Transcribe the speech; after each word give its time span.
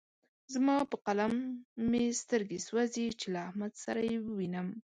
زما 0.53 0.75
په 0.91 0.97
قلم 1.05 1.33
مې 1.89 2.03
سترګې 2.21 2.59
سوځې 2.67 3.07
چې 3.19 3.27
له 3.33 3.39
احمد 3.47 3.73
سره 3.83 3.99
يې 4.09 4.17
ووينم. 4.21 4.67